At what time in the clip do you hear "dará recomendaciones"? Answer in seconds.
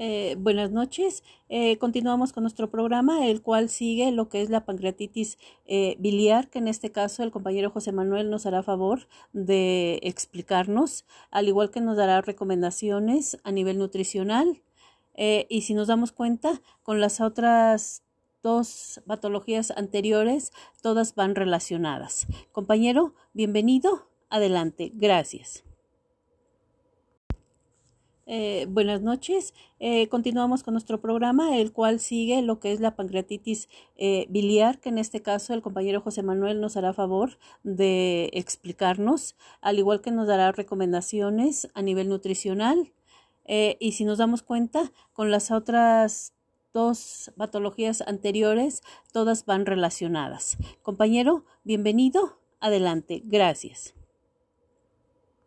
11.96-13.38, 40.28-41.70